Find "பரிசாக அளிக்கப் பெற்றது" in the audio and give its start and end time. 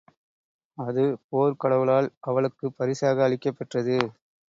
2.77-3.99